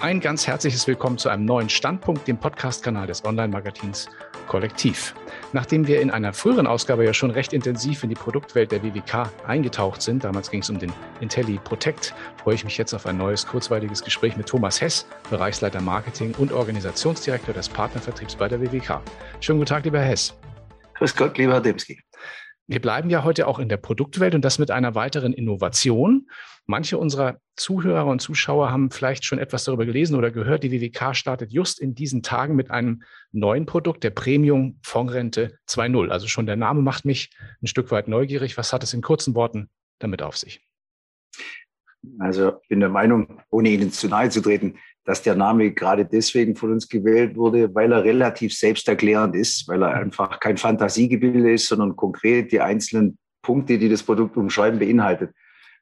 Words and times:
Ein 0.00 0.20
ganz 0.20 0.46
herzliches 0.46 0.86
Willkommen 0.86 1.18
zu 1.18 1.28
einem 1.28 1.44
neuen 1.44 1.68
Standpunkt, 1.68 2.26
dem 2.26 2.38
Podcast-Kanal 2.38 3.06
des 3.06 3.22
Online-Magazins 3.22 4.08
Kollektiv. 4.48 5.14
Nachdem 5.52 5.86
wir 5.86 6.00
in 6.00 6.10
einer 6.10 6.32
früheren 6.32 6.66
Ausgabe 6.66 7.04
ja 7.04 7.12
schon 7.12 7.30
recht 7.30 7.52
intensiv 7.52 8.02
in 8.02 8.08
die 8.08 8.14
Produktwelt 8.14 8.72
der 8.72 8.82
WWK 8.82 9.30
eingetaucht 9.46 10.00
sind, 10.00 10.24
damals 10.24 10.50
ging 10.50 10.62
es 10.62 10.70
um 10.70 10.78
den 10.78 10.90
Intelli 11.20 11.60
Protect, 11.62 12.14
freue 12.42 12.54
ich 12.54 12.64
mich 12.64 12.78
jetzt 12.78 12.94
auf 12.94 13.04
ein 13.04 13.18
neues 13.18 13.46
kurzweiliges 13.46 14.02
Gespräch 14.02 14.38
mit 14.38 14.48
Thomas 14.48 14.80
Hess, 14.80 15.06
Bereichsleiter 15.28 15.82
Marketing 15.82 16.34
und 16.38 16.50
Organisationsdirektor 16.50 17.52
des 17.52 17.68
Partnervertriebs 17.68 18.36
bei 18.36 18.48
der 18.48 18.58
WWK. 18.58 19.02
Schönen 19.40 19.58
guten 19.58 19.68
Tag, 19.68 19.84
lieber 19.84 20.00
Hess. 20.00 20.34
Grüß 20.94 21.14
Gott, 21.14 21.36
lieber 21.36 21.52
Herr 21.52 21.60
Demski. 21.60 22.00
Wir 22.70 22.80
bleiben 22.80 23.10
ja 23.10 23.24
heute 23.24 23.48
auch 23.48 23.58
in 23.58 23.68
der 23.68 23.78
Produktwelt 23.78 24.36
und 24.36 24.44
das 24.44 24.60
mit 24.60 24.70
einer 24.70 24.94
weiteren 24.94 25.32
Innovation. 25.32 26.30
Manche 26.66 26.98
unserer 26.98 27.40
Zuhörer 27.56 28.06
und 28.06 28.20
Zuschauer 28.20 28.70
haben 28.70 28.92
vielleicht 28.92 29.24
schon 29.24 29.40
etwas 29.40 29.64
darüber 29.64 29.84
gelesen 29.86 30.14
oder 30.14 30.30
gehört. 30.30 30.62
Die 30.62 30.70
WWK 30.70 31.16
startet 31.16 31.52
just 31.52 31.80
in 31.80 31.96
diesen 31.96 32.22
Tagen 32.22 32.54
mit 32.54 32.70
einem 32.70 33.02
neuen 33.32 33.66
Produkt, 33.66 34.04
der 34.04 34.10
Premium 34.10 34.78
Fondsrente 34.84 35.58
2.0. 35.66 36.10
Also 36.10 36.28
schon 36.28 36.46
der 36.46 36.54
Name 36.54 36.80
macht 36.80 37.04
mich 37.04 37.30
ein 37.60 37.66
Stück 37.66 37.90
weit 37.90 38.06
neugierig. 38.06 38.56
Was 38.56 38.72
hat 38.72 38.84
es 38.84 38.94
in 38.94 39.02
kurzen 39.02 39.34
Worten 39.34 39.68
damit 39.98 40.22
auf 40.22 40.36
sich? 40.36 40.64
Also 42.20 42.60
ich 42.62 42.68
bin 42.68 42.78
der 42.78 42.88
Meinung, 42.88 43.42
ohne 43.50 43.70
Ihnen 43.70 43.90
zu 43.90 44.06
nahe 44.06 44.30
zu 44.30 44.40
treten, 44.42 44.76
dass 45.04 45.22
der 45.22 45.34
Name 45.34 45.72
gerade 45.72 46.04
deswegen 46.04 46.56
von 46.56 46.72
uns 46.72 46.88
gewählt 46.88 47.36
wurde, 47.36 47.74
weil 47.74 47.92
er 47.92 48.04
relativ 48.04 48.54
selbsterklärend 48.54 49.34
ist, 49.34 49.66
weil 49.68 49.82
er 49.82 49.94
einfach 49.94 50.40
kein 50.40 50.56
Fantasiegebilde 50.56 51.52
ist, 51.52 51.66
sondern 51.66 51.96
konkret 51.96 52.52
die 52.52 52.60
einzelnen 52.60 53.18
Punkte, 53.42 53.78
die 53.78 53.88
das 53.88 54.02
Produkt 54.02 54.36
umschreiben, 54.36 54.78
beinhaltet. 54.78 55.30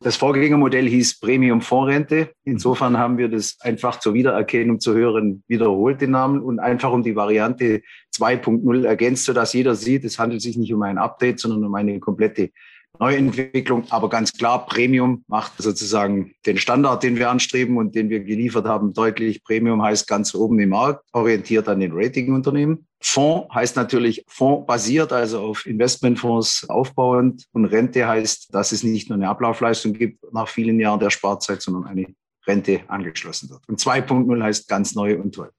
Das 0.01 0.17
Vorgängermodell 0.17 0.89
hieß 0.89 1.19
Premium 1.19 1.61
Fondsrente. 1.61 2.31
Insofern 2.45 2.97
haben 2.97 3.19
wir 3.19 3.29
das 3.29 3.57
einfach 3.61 3.99
zur 3.99 4.15
Wiedererkennung 4.15 4.79
zu 4.79 4.95
hören 4.95 5.43
wiederholt 5.49 6.01
den 6.01 6.13
Namen 6.13 6.41
und 6.41 6.61
einfach 6.61 6.93
um 6.93 7.03
die 7.03 7.17
Variante 7.17 7.83
2.0 8.17 8.87
ergänzt, 8.87 9.25
sodass 9.25 9.55
jeder 9.55 9.75
sieht, 9.75 10.05
es 10.05 10.21
handelt 10.21 10.41
sich 10.41 10.57
nicht 10.57 10.73
um 10.73 10.83
ein 10.83 10.99
Update, 10.99 11.41
sondern 11.41 11.65
um 11.65 11.75
eine 11.75 11.99
komplette 11.99 12.51
Neuentwicklung. 12.99 13.85
Aber 13.91 14.09
ganz 14.09 14.33
klar, 14.33 14.67
Premium 14.67 15.25
macht 15.29 15.53
sozusagen 15.59 16.33
den 16.47 16.59
Standard, 16.59 17.03
den 17.03 17.17
wir 17.17 17.31
anstreben 17.31 17.77
und 17.77 17.95
den 17.95 18.11
wir 18.11 18.21
geliefert 18.21 18.67
haben, 18.67 18.93
deutlich. 18.93 19.45
Premium 19.45 19.83
heißt 19.83 20.07
ganz 20.07 20.35
oben 20.35 20.59
im 20.59 20.71
Markt, 20.71 21.05
orientiert 21.13 21.69
an 21.69 21.81
den 21.81 21.93
Ratingunternehmen. 21.93 22.87
Fonds 23.01 23.55
heißt 23.55 23.77
natürlich 23.77 24.25
fondsbasiert, 24.27 25.13
also 25.13 25.41
auf 25.41 25.67
Investmentfonds 25.67 26.69
aufbauend. 26.69 27.45
Und 27.53 27.67
Rente 27.67 28.07
heißt, 28.07 28.53
dass 28.53 28.73
es 28.73 28.83
nicht 28.83 29.09
nur 29.09 29.17
eine 29.17 29.29
Ablaufleistung 29.29 29.93
gibt 29.93 30.33
nach 30.33 30.49
vielen 30.49 30.81
Jahren 30.81 30.99
der 30.99 31.11
Sparzeit, 31.11 31.63
sondern 31.63 31.85
eine 31.85 32.07
Rente 32.47 32.81
angeschlossen 32.89 33.51
wird. 33.51 33.61
Und 33.69 33.79
2.0 33.79 34.43
heißt 34.43 34.69
ganz 34.69 34.95
neu 34.95 35.19
und 35.19 35.35
toll. 35.35 35.51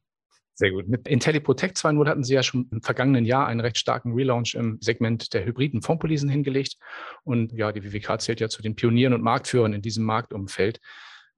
Sehr 0.59 0.71
gut. 0.71 0.89
Mit 0.89 1.07
IntelliProtect 1.07 1.77
2.0 1.77 2.09
hatten 2.09 2.25
Sie 2.25 2.33
ja 2.33 2.43
schon 2.43 2.67
im 2.73 2.81
vergangenen 2.81 3.23
Jahr 3.23 3.47
einen 3.47 3.61
recht 3.61 3.77
starken 3.77 4.11
Relaunch 4.11 4.55
im 4.55 4.77
Segment 4.81 5.33
der 5.33 5.45
hybriden 5.45 5.81
Fondspolisen 5.81 6.27
hingelegt. 6.27 6.75
Und 7.23 7.53
ja, 7.53 7.71
die 7.71 7.81
WWK 7.81 8.19
zählt 8.19 8.41
ja 8.41 8.49
zu 8.49 8.61
den 8.61 8.75
Pionieren 8.75 9.13
und 9.13 9.21
Marktführern 9.21 9.71
in 9.71 9.81
diesem 9.81 10.03
Marktumfeld. 10.03 10.81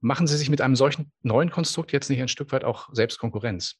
Machen 0.00 0.26
Sie 0.26 0.36
sich 0.36 0.50
mit 0.50 0.60
einem 0.60 0.74
solchen 0.74 1.12
neuen 1.22 1.52
Konstrukt 1.52 1.92
jetzt 1.92 2.10
nicht 2.10 2.20
ein 2.20 2.26
Stück 2.26 2.50
weit 2.50 2.64
auch 2.64 2.88
selbst 2.92 3.20
Konkurrenz? 3.20 3.76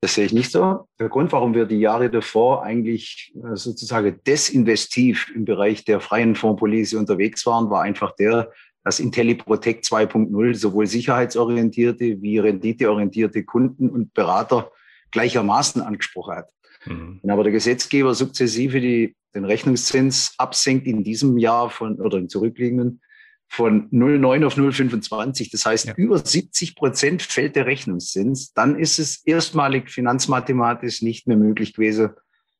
Das 0.00 0.14
sehe 0.14 0.26
ich 0.26 0.32
nicht 0.32 0.52
so. 0.52 0.86
Der 1.00 1.08
Grund, 1.08 1.32
warum 1.32 1.52
wir 1.52 1.64
die 1.64 1.80
Jahre 1.80 2.08
davor 2.08 2.62
eigentlich 2.62 3.34
äh, 3.34 3.56
sozusagen 3.56 4.20
desinvestiv 4.24 5.32
im 5.34 5.44
Bereich 5.44 5.84
der 5.84 5.98
freien 5.98 6.36
Fondspolice 6.36 6.96
unterwegs 6.96 7.44
waren, 7.44 7.70
war 7.70 7.82
einfach 7.82 8.14
der, 8.14 8.52
dass 8.86 9.00
IntelliProtect 9.00 9.84
2.0 9.84 10.54
sowohl 10.54 10.86
sicherheitsorientierte 10.86 12.22
wie 12.22 12.38
renditeorientierte 12.38 13.42
Kunden 13.42 13.90
und 13.90 14.14
Berater 14.14 14.70
gleichermaßen 15.10 15.82
angesprochen 15.82 16.36
hat. 16.36 16.50
Mhm. 16.84 17.18
Wenn 17.20 17.30
aber 17.32 17.42
der 17.42 17.50
Gesetzgeber 17.50 18.14
sukzessive 18.14 18.80
die, 18.80 19.16
den 19.34 19.44
Rechnungszins 19.44 20.34
absenkt 20.38 20.86
in 20.86 21.02
diesem 21.02 21.36
Jahr 21.36 21.68
von 21.68 22.00
oder 22.00 22.16
im 22.18 22.28
zurückliegenden 22.28 23.00
von 23.48 23.90
0,9 23.90 24.46
auf 24.46 24.56
0,25, 24.56 25.50
das 25.50 25.66
heißt 25.66 25.86
ja. 25.86 25.94
über 25.96 26.24
70 26.24 26.76
Prozent 26.76 27.22
fällt 27.22 27.56
der 27.56 27.66
Rechnungszins, 27.66 28.52
dann 28.52 28.78
ist 28.78 29.00
es 29.00 29.16
erstmalig 29.26 29.90
finanzmathematisch 29.90 31.02
nicht 31.02 31.26
mehr 31.26 31.36
möglich 31.36 31.74
gewesen, 31.74 32.10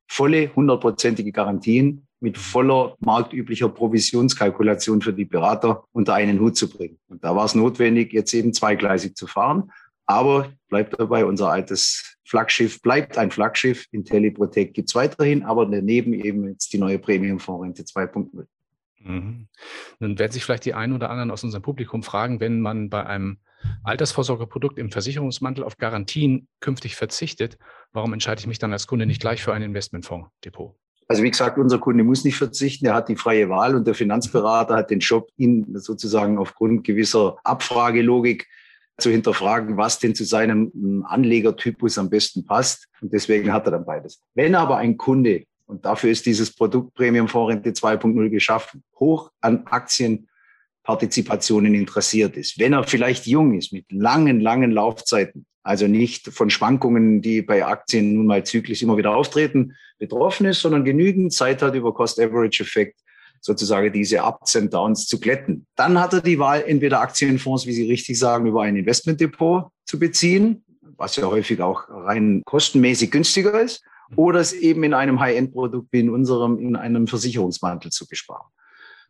volle 0.08 0.52
hundertprozentige 0.56 1.30
Garantien 1.30 2.05
mit 2.20 2.38
voller 2.38 2.96
marktüblicher 3.00 3.68
Provisionskalkulation 3.68 5.02
für 5.02 5.12
die 5.12 5.24
Berater 5.24 5.84
unter 5.92 6.14
einen 6.14 6.40
Hut 6.40 6.56
zu 6.56 6.68
bringen. 6.68 6.98
Und 7.08 7.22
da 7.24 7.36
war 7.36 7.44
es 7.44 7.54
notwendig, 7.54 8.12
jetzt 8.12 8.32
eben 8.32 8.52
zweigleisig 8.52 9.14
zu 9.14 9.26
fahren. 9.26 9.70
Aber 10.06 10.52
bleibt 10.68 10.98
dabei, 10.98 11.24
unser 11.24 11.50
altes 11.50 12.16
Flaggschiff 12.24 12.80
bleibt 12.80 13.18
ein 13.18 13.30
Flaggschiff. 13.30 13.86
IntelliProtect 13.90 14.74
gibt 14.74 14.88
es 14.88 14.94
weiterhin, 14.94 15.42
aber 15.42 15.66
daneben 15.66 16.14
eben 16.14 16.48
jetzt 16.48 16.72
die 16.72 16.78
neue 16.78 16.98
Premium-Fondsrente 16.98 17.82
2.0. 17.82 18.46
Mhm. 19.00 19.48
Nun 19.98 20.18
werden 20.18 20.32
sich 20.32 20.44
vielleicht 20.44 20.64
die 20.64 20.74
einen 20.74 20.92
oder 20.92 21.10
anderen 21.10 21.30
aus 21.30 21.44
unserem 21.44 21.62
Publikum 21.62 22.02
fragen, 22.02 22.40
wenn 22.40 22.60
man 22.60 22.88
bei 22.88 23.04
einem 23.04 23.38
Altersvorsorgeprodukt 23.82 24.78
im 24.78 24.90
Versicherungsmantel 24.90 25.64
auf 25.64 25.76
Garantien 25.76 26.48
künftig 26.60 26.96
verzichtet, 26.96 27.58
warum 27.92 28.12
entscheide 28.12 28.40
ich 28.40 28.46
mich 28.46 28.58
dann 28.58 28.72
als 28.72 28.86
Kunde 28.86 29.06
nicht 29.06 29.20
gleich 29.20 29.42
für 29.42 29.54
ein 29.54 29.62
Investmentfonds-Depot? 29.62 30.76
Also 31.08 31.22
wie 31.22 31.30
gesagt, 31.30 31.58
unser 31.58 31.78
Kunde 31.78 32.02
muss 32.02 32.24
nicht 32.24 32.36
verzichten, 32.36 32.86
er 32.86 32.94
hat 32.94 33.08
die 33.08 33.16
freie 33.16 33.48
Wahl 33.48 33.76
und 33.76 33.86
der 33.86 33.94
Finanzberater 33.94 34.76
hat 34.76 34.90
den 34.90 34.98
Job, 34.98 35.28
ihn 35.36 35.66
sozusagen 35.74 36.38
aufgrund 36.38 36.84
gewisser 36.84 37.36
Abfragelogik 37.44 38.48
zu 38.98 39.10
hinterfragen, 39.10 39.76
was 39.76 39.98
denn 39.98 40.14
zu 40.14 40.24
seinem 40.24 40.72
hm, 40.72 41.04
Anlegertypus 41.06 41.98
am 41.98 42.10
besten 42.10 42.44
passt. 42.44 42.88
Und 43.00 43.12
deswegen 43.12 43.52
hat 43.52 43.66
er 43.66 43.72
dann 43.72 43.84
beides. 43.84 44.20
Wenn 44.34 44.54
aber 44.54 44.78
ein 44.78 44.96
Kunde, 44.96 45.44
und 45.66 45.84
dafür 45.84 46.10
ist 46.10 46.26
dieses 46.26 46.54
Produkt 46.54 46.94
Premium 46.94 47.28
Fondsrente 47.28 47.70
2.0 47.70 48.30
geschaffen, 48.30 48.82
hoch 48.98 49.30
an 49.40 49.64
Aktienpartizipationen 50.86 51.74
interessiert 51.74 52.36
ist, 52.36 52.58
wenn 52.60 52.72
er 52.72 52.84
vielleicht 52.84 53.26
jung 53.26 53.58
ist 53.58 53.72
mit 53.72 53.86
langen, 53.90 54.40
langen 54.40 54.70
Laufzeiten, 54.70 55.44
also 55.64 55.88
nicht 55.88 56.28
von 56.28 56.48
Schwankungen, 56.48 57.20
die 57.20 57.42
bei 57.42 57.66
Aktien 57.66 58.14
nun 58.14 58.26
mal 58.26 58.44
zyklisch 58.44 58.82
immer 58.82 58.96
wieder 58.96 59.16
auftreten, 59.16 59.74
betroffen 59.98 60.46
ist, 60.46 60.60
sondern 60.60 60.84
genügend 60.84 61.32
Zeit 61.32 61.60
hat 61.60 61.74
über 61.74 61.92
Cost-Average-Effekt 61.92 63.00
sozusagen 63.40 63.92
diese 63.92 64.22
Ups 64.22 64.54
und 64.54 64.72
Downs 64.72 65.06
zu 65.06 65.18
glätten. 65.18 65.66
Dann 65.74 66.00
hat 66.00 66.12
er 66.12 66.20
die 66.20 66.38
Wahl, 66.38 66.62
entweder 66.66 67.00
Aktienfonds, 67.00 67.66
wie 67.66 67.72
Sie 67.72 67.88
richtig 67.90 68.18
sagen, 68.18 68.46
über 68.46 68.62
ein 68.62 68.76
Investmentdepot 68.76 69.66
zu 69.84 69.98
beziehen, 69.98 70.64
was 70.96 71.16
ja 71.16 71.26
häufig 71.26 71.60
auch 71.60 71.88
rein 71.88 72.42
kostenmäßig 72.44 73.10
günstiger 73.10 73.60
ist, 73.60 73.82
oder 74.14 74.38
es 74.38 74.52
eben 74.52 74.84
in 74.84 74.94
einem 74.94 75.18
High-End-Produkt 75.18 75.88
wie 75.90 76.00
in 76.00 76.10
unserem, 76.10 76.58
in 76.58 76.76
einem 76.76 77.08
Versicherungsmantel 77.08 77.90
zu 77.90 78.06
besparen. 78.06 78.46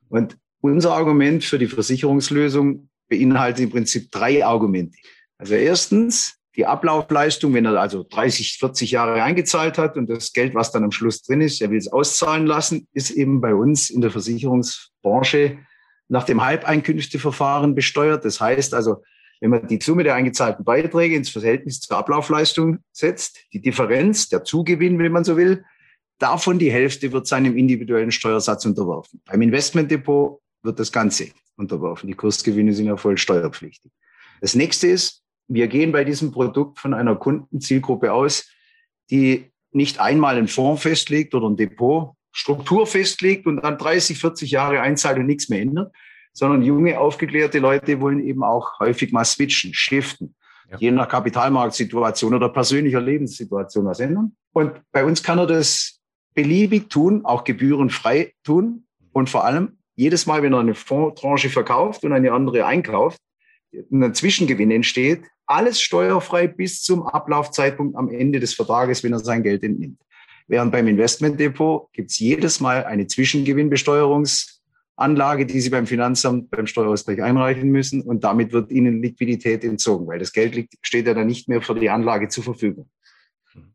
Und 0.09 0.39
unser 0.61 0.93
Argument 0.93 1.44
für 1.44 1.59
die 1.59 1.67
Versicherungslösung 1.67 2.89
beinhaltet 3.09 3.65
im 3.65 3.71
Prinzip 3.71 4.11
drei 4.11 4.44
Argumente. 4.44 4.99
Also 5.39 5.55
erstens, 5.55 6.39
die 6.56 6.67
Ablaufleistung, 6.67 7.53
wenn 7.55 7.67
er 7.67 7.78
also 7.78 8.03
30, 8.09 8.56
40 8.59 8.91
Jahre 8.91 9.22
eingezahlt 9.22 9.77
hat 9.77 9.97
und 9.97 10.09
das 10.09 10.33
Geld, 10.33 10.55
was 10.55 10.72
dann 10.72 10.84
am 10.84 10.91
Schluss 10.91 11.22
drin 11.22 11.43
ist, 11.43 11.61
er 11.61 11.71
will 11.71 11.78
es 11.78 11.93
auszahlen 11.93 12.47
lassen, 12.47 12.89
ist 12.93 13.11
eben 13.11 13.41
bei 13.41 13.55
uns 13.55 13.91
in 13.91 14.00
der 14.00 14.11
Versicherungsbranche 14.11 15.59
nach 16.09 16.25
dem 16.25 16.43
Halbeinkünfteverfahren 16.43 17.75
besteuert. 17.75 18.25
Das 18.25 18.41
heißt 18.41 18.72
also, 18.72 19.03
wenn 19.41 19.50
man 19.50 19.66
die 19.66 19.81
Summe 19.83 20.03
der 20.03 20.15
eingezahlten 20.15 20.65
Beiträge 20.65 21.15
ins 21.15 21.28
Verhältnis 21.28 21.81
zur 21.81 21.99
Ablaufleistung 21.99 22.78
setzt, 22.93 23.39
die 23.53 23.61
Differenz, 23.61 24.31
der 24.31 24.45
Zugewinn, 24.45 24.99
wenn 24.99 25.12
man 25.12 25.25
so 25.25 25.37
will, 25.37 25.65
davon 26.19 26.59
die 26.59 26.72
Hälfte 26.72 27.12
wird 27.12 27.27
seinem 27.27 27.56
individuellen 27.56 28.12
Steuersatz 28.12 28.65
unterworfen. 28.65 29.21
Beim 29.27 29.43
Investmentdepot 29.43 30.41
wird 30.66 30.78
das 30.78 30.93
Ganze 30.93 31.28
unterworfen. 31.56 32.09
Die 32.09 32.15
Kursgewinne 32.15 32.72
sind 32.75 32.87
ja 32.87 32.97
voll 32.97 33.16
steuerpflichtig. 33.16 33.91
Das 34.41 34.54
nächste 34.54 34.88
ist, 34.88 35.22
wir 35.48 35.68
gehen 35.68 35.92
bei 35.92 36.04
diesem 36.04 36.33
Produkt 36.33 36.78
von 36.78 36.92
einer 36.92 37.16
Kundenzielgruppe 37.16 38.13
aus, 38.13 38.51
die 39.10 39.51
nicht 39.71 40.01
einmal 40.01 40.36
einen 40.36 40.48
Fonds 40.48 40.83
festlegt 40.83 41.34
oder 41.34 41.48
ein 41.48 41.57
Depot, 41.57 42.15
Struktur 42.33 42.86
festlegt 42.86 43.47
und 43.47 43.63
dann 43.63 43.78
30, 43.78 44.18
40 44.18 44.51
Jahre 44.51 44.80
einzahlt 44.80 45.18
und 45.18 45.27
nichts 45.27 45.48
mehr 45.48 45.60
ändert, 45.63 45.95
sondern 46.33 46.63
junge, 46.63 46.98
aufgeklärte 47.01 47.60
Leute 47.60 48.01
wollen 48.01 48.21
eben 48.21 48.42
auch 48.42 48.78
häufig 48.78 49.12
mal 49.12 49.24
switchen, 49.24 49.72
shiften, 49.72 50.34
ja. 50.71 50.77
je 50.78 50.91
nach 50.91 51.09
Kapitalmarktsituation 51.09 52.34
oder 52.34 52.51
persönlicher 52.51 53.01
Lebenssituation 53.01 53.86
was 53.86 54.01
ändern. 54.01 54.36
Und 54.53 54.72
bei 54.92 55.04
uns 55.04 55.22
kann 55.22 55.39
er 55.39 55.47
das 55.47 56.01
beliebig 56.34 56.91
tun, 56.91 57.24
auch 57.24 57.45
gebührenfrei 57.45 58.34
tun 58.45 58.86
und 59.12 59.30
vor 59.30 59.45
allem 59.45 59.78
jedes 59.97 60.27
Mal, 60.27 60.43
wenn 60.43 60.53
er 60.53 60.60
eine 60.60 60.75
Fondstranche 60.75 61.51
verkauft 61.51 62.04
und 62.04 62.13
eine 62.13 62.33
andere 62.33 62.65
einkauft, 62.66 63.19
ein 63.91 64.15
Zwischengewinn 64.15 64.71
entsteht, 64.71 65.22
alles 65.47 65.81
steuerfrei 65.81 66.47
bis 66.47 66.83
zum 66.83 67.07
Ablaufzeitpunkt 67.07 67.97
am 67.97 68.09
Ende 68.09 68.41
des 68.41 68.54
Vertrages, 68.54 69.03
wenn 69.03 69.13
er 69.13 69.19
sein 69.19 69.43
Geld 69.43 69.63
entnimmt. 69.63 70.01
Während 70.48 70.71
beim 70.71 70.87
Investmentdepot 70.87 71.93
gibt 71.93 72.10
es 72.10 72.19
jedes 72.19 72.60
Mal 72.60 72.84
eine 72.84 73.07
Zwischengewinnbesteuerungsrate 73.07 74.57
Anlage, 74.97 75.45
die 75.45 75.60
Sie 75.60 75.69
beim 75.69 75.87
Finanzamt 75.87 76.51
beim 76.51 76.66
Steuerausgleich 76.66 77.22
einreichen 77.22 77.71
müssen 77.71 78.01
und 78.01 78.25
damit 78.25 78.53
wird 78.53 78.71
Ihnen 78.71 79.03
Liquidität 79.03 79.63
entzogen, 79.63 80.07
weil 80.07 80.19
das 80.19 80.33
Geld 80.33 80.54
liegt, 80.54 80.75
steht 80.81 81.07
ja 81.07 81.13
dann 81.13 81.27
nicht 81.27 81.48
mehr 81.48 81.60
für 81.60 81.75
die 81.75 81.91
Anlage 81.91 82.28
zur 82.28 82.45
Verfügung. 82.45 82.89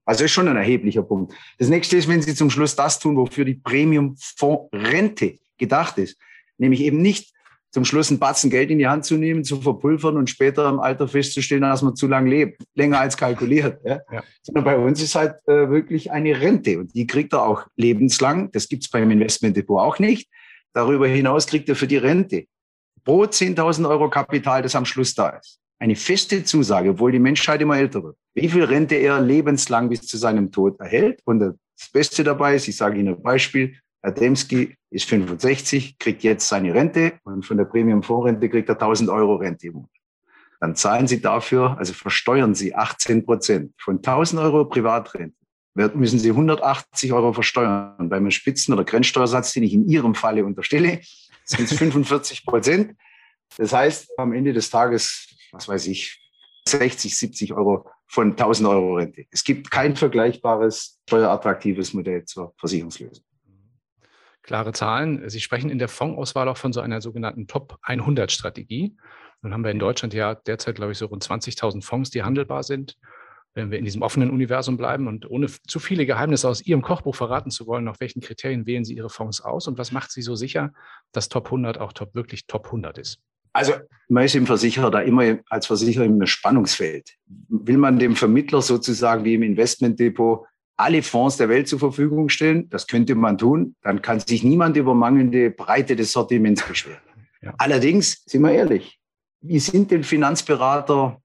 Also 0.04 0.26
ist 0.26 0.32
schon 0.32 0.48
ein 0.48 0.58
erheblicher 0.58 1.04
Punkt. 1.04 1.34
Das 1.60 1.70
nächste 1.70 1.98
ist, 1.98 2.08
wenn 2.08 2.22
Sie 2.22 2.34
zum 2.34 2.50
Schluss 2.50 2.76
das 2.76 3.00
tun, 3.00 3.16
wofür 3.18 3.46
die 3.46 3.56
Premium-Fonds-Rente 3.56 5.38
gedacht 5.62 5.98
ist, 5.98 6.18
nämlich 6.58 6.82
eben 6.82 7.02
nicht 7.02 7.32
zum 7.72 7.86
Schluss 7.86 8.10
einen 8.10 8.20
Batzen 8.20 8.50
Geld 8.50 8.70
in 8.70 8.80
die 8.80 8.88
Hand 8.88 9.06
zu 9.06 9.16
nehmen, 9.16 9.46
zu 9.46 9.62
verpulvern 9.62 10.18
und 10.18 10.30
später 10.30 10.68
im 10.68 10.80
Alter 10.80 11.08
festzustellen, 11.08 11.62
dass 11.62 11.82
man 11.82 11.96
zu 11.96 12.08
lange 12.08 12.30
lebt, 12.30 12.62
länger 12.76 13.00
als 13.00 13.16
kalkuliert. 13.16 13.80
Ja? 13.86 14.02
Ja. 14.12 14.24
Sondern 14.44 14.66
bei 14.66 14.78
uns 14.78 15.02
ist 15.02 15.16
halt 15.16 15.36
äh, 15.48 15.70
wirklich 15.70 16.12
eine 16.12 16.40
Rente 16.40 16.80
und 16.80 16.94
die 16.94 17.08
kriegt 17.08 17.32
er 17.32 17.44
auch 17.44 17.66
lebenslang. 17.78 18.52
Das 18.52 18.68
gibt's 18.68 18.90
beim 18.90 19.10
Investmentdepot 19.10 19.80
auch 19.80 20.00
nicht. 20.00 20.30
Darüber 20.74 21.08
hinaus 21.08 21.48
kriegt 21.48 21.70
er 21.70 21.76
für 21.76 21.88
die 21.88 21.98
Rente 21.98 22.46
pro 23.04 23.24
10.000 23.24 23.90
Euro 23.90 24.10
Kapital, 24.10 24.62
das 24.62 24.76
am 24.76 24.86
Schluss 24.86 25.16
da 25.16 25.30
ist, 25.30 25.60
eine 25.80 25.96
feste 25.96 26.44
Zusage, 26.44 26.92
obwohl 26.92 27.12
die 27.12 27.20
Menschheit 27.20 27.62
immer 27.62 27.78
älter 27.78 28.04
wird, 28.04 28.18
wie 28.36 28.50
viel 28.50 28.64
Rente 28.64 28.96
er 28.96 29.22
lebenslang 29.22 29.90
bis 29.90 30.02
zu 30.02 30.18
seinem 30.18 30.52
Tod 30.52 30.80
erhält. 30.80 31.22
Und 31.26 31.40
das 31.40 31.90
Beste 31.92 32.24
dabei 32.24 32.56
ist, 32.56 32.68
ich 32.68 32.76
sage 32.76 33.00
Ihnen 33.00 33.16
ein 33.16 33.22
Beispiel, 33.22 33.76
Herr 34.04 34.12
Demski 34.12 34.76
ist 34.90 35.08
65, 35.10 36.00
kriegt 36.00 36.24
jetzt 36.24 36.48
seine 36.48 36.74
Rente 36.74 37.14
und 37.24 37.46
von 37.46 37.58
der 37.58 37.66
Premium-Fondsrente 37.66 38.50
kriegt 38.50 38.68
er 38.70 38.76
1000 38.76 39.10
Euro 39.10 39.36
Rente 39.36 39.68
im 39.68 39.74
Monat. 39.74 39.90
Dann 40.60 40.76
zahlen 40.76 41.08
Sie 41.08 41.22
dafür, 41.22 41.78
also 41.78 41.94
versteuern 41.94 42.56
Sie 42.56 42.76
18 42.76 43.26
Prozent. 43.26 43.74
Von 43.78 43.98
1000 43.98 44.42
Euro 44.42 44.66
Privatrente 44.66 45.36
müssen 45.74 46.20
Sie 46.20 46.30
180 46.30 47.14
Euro 47.14 47.34
versteuern. 47.34 48.10
Beim 48.10 48.30
Spitzen- 48.32 48.74
oder 48.74 48.84
Grenzsteuersatz, 48.84 49.54
den 49.54 49.64
ich 49.64 49.74
in 49.74 49.88
Ihrem 49.88 50.16
Falle 50.16 50.46
unterstelle, 50.46 51.00
sind 51.46 51.72
es 51.72 51.78
45 51.78 52.46
Prozent. 52.46 52.96
Das 53.58 53.72
heißt, 53.74 54.18
am 54.18 54.34
Ende 54.34 54.54
des 54.54 54.70
Tages, 54.70 55.30
was 55.52 55.68
weiß 55.68 55.88
ich, 55.88 56.20
60, 56.68 57.18
70 57.18 57.54
Euro 57.54 57.90
von 58.08 58.32
1000 58.32 58.68
Euro 58.68 58.96
Rente. 58.96 59.26
Es 59.32 59.44
gibt 59.44 59.72
kein 59.72 59.96
vergleichbares 59.96 61.00
steuerattraktives 61.08 61.94
Modell 61.94 62.26
zur 62.26 62.54
Versicherungslösung 62.58 63.24
klare 64.44 64.74
Zahlen. 64.74 65.30
Sie 65.30 65.40
sprechen 65.40 65.70
in 65.70 65.80
der 65.80 65.88
Fondsauswahl 65.88 66.48
auch 66.48 66.58
von 66.58 66.74
so 66.74 66.82
einer 66.82 67.02
sogenannten 67.02 67.48
Top 67.48 67.78
100 67.84 68.32
Strategie. 68.32 68.96
Nun 69.42 69.54
haben 69.54 69.64
wir 69.64 69.72
in 69.72 69.80
Deutschland 69.80 70.14
ja 70.14 70.36
derzeit, 70.36 70.76
glaube 70.76 70.92
ich, 70.92 70.98
so 70.98 71.08
rund 71.08 71.24
20.000 71.24 71.84
Fonds, 71.84 72.10
die 72.12 72.24
handelbar 72.24 72.64
sind. 72.64 72.98
Wenn 73.54 73.70
wir 73.70 73.80
in 73.80 73.86
diesem 73.86 74.02
offenen 74.02 74.30
Universum 74.30 74.78
bleiben 74.78 75.08
und 75.08 75.30
ohne 75.30 75.48
zu 75.68 75.80
viele 75.80 76.06
Geheimnisse 76.06 76.48
aus 76.48 76.62
Ihrem 76.62 76.82
Kochbuch 76.82 77.16
verraten 77.16 77.52
zu 77.52 77.68
wollen, 77.68 77.84
nach 77.84 78.00
welchen 78.00 78.22
Kriterien 78.22 78.66
wählen 78.66 78.86
Sie 78.86 78.96
Ihre 78.96 79.10
Fonds 79.10 79.42
aus 79.42 79.68
und 79.68 79.78
was 79.78 79.92
macht 79.92 80.12
Sie 80.12 80.22
so 80.22 80.36
sicher, 80.36 80.72
dass 81.12 81.28
Top 81.28 81.48
100 81.48 81.78
auch 81.78 81.92
top, 81.92 82.16
wirklich 82.16 82.48
Top 82.48 82.68
100 82.68 82.98
ist? 82.98 83.20
Also 83.54 83.74
man 84.08 84.24
ist 84.24 84.36
im 84.36 84.46
Versicherer 84.46 84.92
da 84.92 85.02
immer 85.02 85.40
als 85.50 85.66
Versicherer 85.66 86.06
im 86.06 86.26
Spannungsfeld. 86.26 87.16
Will 87.50 87.78
man 87.78 88.00
dem 88.00 88.16
Vermittler 88.16 88.62
sozusagen 88.62 89.26
wie 89.26 89.34
im 89.34 89.44
Investmentdepot 89.44 90.46
alle 90.82 91.04
Fonds 91.04 91.38
der 91.38 91.50
Welt 91.50 91.68
zur 91.68 91.80
Verfügung 91.80 92.30
stellen. 92.30 92.70
Das 92.70 92.88
könnte 92.88 93.16
man 93.16 93.38
tun. 93.38 93.76
Dann 93.82 94.02
kann 94.02 94.20
sich 94.20 94.44
niemand 94.44 94.78
über 94.78 94.94
mangelnde 94.94 95.52
Breite 95.52 95.96
des 95.96 96.12
Sortiments 96.12 96.64
beschweren. 96.68 97.00
Ja. 97.42 97.54
Allerdings, 97.58 98.24
sind 98.26 98.42
wir 98.42 98.52
ehrlich, 98.52 99.00
wie 99.42 99.60
sind 99.60 99.92
denn 99.92 100.04
Finanzberater 100.04 101.22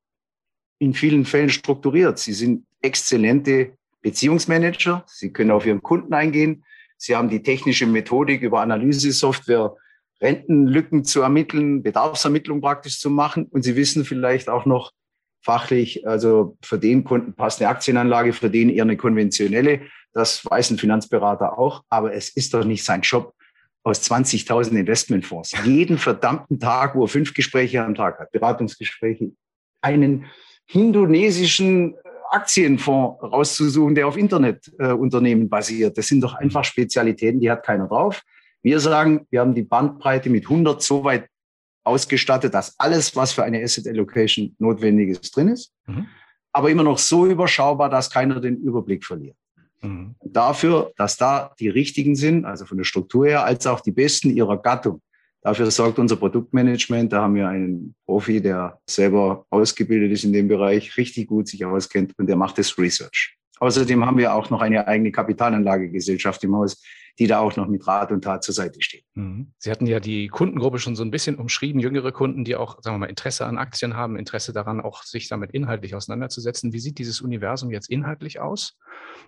in 0.79 0.95
vielen 0.95 1.25
Fällen 1.25 1.51
strukturiert? 1.51 2.19
Sie 2.19 2.33
sind 2.33 2.67
exzellente 2.81 3.73
Beziehungsmanager. 4.03 5.05
Sie 5.07 5.33
können 5.33 5.51
auf 5.51 5.67
Ihren 5.67 5.83
Kunden 5.83 6.15
eingehen. 6.15 6.65
Sie 6.97 7.15
haben 7.15 7.29
die 7.29 7.43
technische 7.43 7.87
Methodik 7.87 8.43
über 8.43 8.61
Analysesoftware, 8.61 9.75
Rentenlücken 10.21 11.05
zu 11.05 11.21
ermitteln, 11.21 11.83
Bedarfsermittlung 11.83 12.63
praktisch 12.63 12.99
zu 13.01 13.11
machen. 13.11 13.47
Und 13.47 13.63
Sie 13.63 13.77
wissen 13.77 14.05
vielleicht 14.05 14.49
auch 14.49 14.65
noch, 14.65 14.93
fachlich, 15.47 16.07
also 16.07 16.59
für 16.61 16.77
den 16.77 17.05
Kunden 17.05 17.33
passt 17.35 17.63
eine 17.63 17.71
Aktienanlage, 17.71 18.33
für 18.33 18.51
den 18.51 18.69
eher 18.69 18.83
eine 18.83 18.97
konventionelle. 18.97 19.83
Das 20.13 20.45
weiß 20.45 20.73
ein 20.73 20.79
Finanzberater 20.79 21.57
auch, 21.57 21.85
aber 21.89 22.13
es 22.13 22.31
ist 22.31 22.53
doch 22.53 22.65
nicht 22.65 22.85
sein 22.85 23.03
Job 23.03 23.33
aus 23.85 24.03
20.000 24.11 24.77
Investmentfonds. 24.77 25.55
Jeden 25.65 25.99
verdammten 25.99 26.59
Tag, 26.59 26.97
wo 26.97 27.05
er 27.05 27.09
fünf 27.09 27.33
Gespräche 27.33 27.81
am 27.85 27.95
Tag 27.95 28.19
hat, 28.19 28.33
Beratungsgespräche, 28.33 29.31
einen 29.83 30.27
indonesischen 30.73 31.95
Aktienfonds 32.33 33.23
rauszusuchen, 33.23 33.95
der 33.95 34.09
auf 34.09 34.17
Internetunternehmen 34.17 35.45
äh, 35.45 35.49
basiert. 35.49 35.97
Das 35.97 36.09
sind 36.09 36.23
doch 36.23 36.35
einfach 36.35 36.65
Spezialitäten, 36.65 37.39
die 37.39 37.51
hat 37.53 37.65
keiner 37.65 37.87
drauf. 37.87 38.21
Wir 38.65 38.81
sagen, 38.81 39.29
wir 39.31 39.39
haben 39.39 39.55
die 39.55 39.63
Bandbreite 39.63 40.29
mit 40.29 40.43
100 40.43 40.83
so 40.83 41.05
weit 41.05 41.29
ausgestattet, 41.87 42.53
dass 42.53 42.79
alles, 42.79 43.15
was 43.15 43.33
für 43.33 43.45
eine 43.45 43.63
Asset 43.63 43.87
Allocation 43.87 44.55
notwendig 44.59 45.11
ist, 45.11 45.37
drin 45.37 45.49
ist, 45.49 45.73
mhm. 45.87 46.07
aber 46.53 46.71
immer 46.71 46.83
noch 46.83 46.99
so 46.99 47.27
überschaubar, 47.27 47.89
dass 47.89 48.11
keiner 48.11 48.41
den 48.41 48.57
Überblick 48.57 49.05
verliert. 49.05 49.37
Mhm. 49.83 50.15
Dafür, 50.25 50.93
dass 50.97 51.17
da 51.17 51.55
die 51.61 51.69
richtigen 51.69 52.17
sind, 52.17 52.45
also 52.45 52.67
von 52.67 52.77
der 52.77 52.85
Struktur 52.85 53.27
her, 53.27 53.45
als 53.45 53.67
auch 53.67 53.81
die 53.81 53.93
besten 53.93 54.31
ihrer 54.31 54.61
Gattung. 54.61 55.01
Dafür 55.43 55.71
sorgt 55.71 56.01
unser 56.01 56.17
Produktmanagement. 56.17 57.13
Da 57.13 57.23
haben 57.23 57.37
wir 57.37 57.49
einen 57.49 57.95
Profi, 58.05 58.41
der 58.41 58.81
selber 58.85 59.47
ausgebildet 59.51 60.11
ist 60.11 60.25
in 60.25 60.33
dem 60.33 60.49
Bereich, 60.49 60.97
richtig 60.97 61.29
gut 61.29 61.47
sich 61.47 61.65
auskennt 61.65 62.19
und 62.19 62.27
der 62.27 62.35
macht 62.35 62.59
das 62.59 62.77
Research. 62.77 63.37
Außerdem 63.61 64.05
haben 64.05 64.19
wir 64.19 64.35
auch 64.35 64.51
noch 64.51 64.61
eine 64.61 64.87
eigene 64.89 65.13
Kapitalanlagegesellschaft 65.13 66.43
im 66.43 66.57
Haus, 66.57 66.83
die 67.19 67.27
da 67.27 67.39
auch 67.39 67.57
noch 67.57 67.67
mit 67.67 67.87
Rat 67.87 68.13
und 68.13 68.23
Tat 68.23 68.45
zur 68.45 68.55
Seite 68.55 68.83
steht. 68.83 69.05
Mhm. 69.15 69.53
Sie 69.59 69.71
hatten 69.71 69.87
ja 69.87 70.01
die 70.01 70.29
Kundengruppe 70.29 70.79
schon 70.79 70.97
so 70.97 71.03
ein 71.03 71.11
bisschen 71.11 71.37
umschrieben, 71.37 71.81
jüngere 71.81 72.13
Kunden, 72.13 72.45
die 72.45 72.57
auch, 72.57 72.83
sagen 72.83 72.97
wir 72.97 73.01
mal, 73.01 73.07
Interesse 73.07 73.47
an 73.47 73.59
Aktien 73.59 73.97
haben, 73.97 74.17
Interesse 74.17 74.53
daran, 74.53 74.81
auch 74.81 75.03
sich 75.03 75.29
damit 75.29 75.53
inhaltlich 75.53 75.95
auseinanderzusetzen. 75.95 76.73
Wie 76.73 76.79
sieht 76.79 76.99
dieses 76.99 77.21
Universum 77.21 77.71
jetzt 77.71 77.89
inhaltlich 77.89 78.41
aus? 78.41 78.77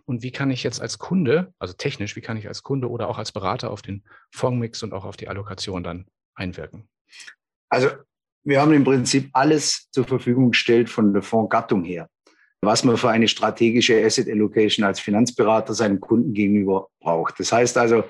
Und 0.05 0.23
wie 0.23 0.33
kann 0.33 0.51
ich 0.51 0.63
jetzt 0.63 0.81
als 0.81 0.99
Kunde, 0.99 1.53
also 1.59 1.75
technisch, 1.75 2.17
wie 2.17 2.21
kann 2.21 2.37
ich 2.37 2.49
als 2.49 2.63
Kunde 2.63 2.91
oder 2.91 3.09
auch 3.09 3.19
als 3.19 3.33
Berater 3.33 3.71
auf 3.71 3.83
den 3.83 4.05
Fondsmix 4.31 4.83
und 4.83 4.93
auch 4.93 5.05
auf 5.05 5.17
die 5.17 5.29
Allokation 5.29 5.83
dann 5.83 6.07
einwirken? 6.35 6.89
Also 7.71 7.89
wir 8.45 8.61
haben 8.61 8.73
im 8.73 8.85
Prinzip 8.85 9.31
alles 9.33 9.91
zur 9.91 10.05
Verfügung 10.05 10.51
gestellt 10.51 10.89
von 10.89 11.13
der 11.13 11.23
Fondsgattung 11.23 11.85
her 11.85 12.09
was 12.61 12.85
man 12.85 12.97
für 12.97 13.11
eine 13.11 13.29
strategische 13.29 14.05
Asset 14.05 14.29
Allocation 14.29 14.85
als 14.85 15.01
Finanzberater 15.01 15.75
seinem 15.75 16.01
Kunden 16.01 16.35
gegenüber 16.35 16.89
braucht. 17.01 17.39
Das 17.39 17.53
heißt 17.53 17.79
also, 17.79 18.05